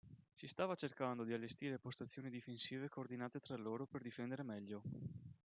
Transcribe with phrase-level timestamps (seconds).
[0.33, 4.81] Si stava cercando di allestire postazioni difensive coordinate tra loro per difendere meglio.